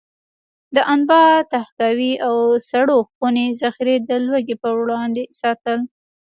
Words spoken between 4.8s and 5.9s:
وړاندې ساتل.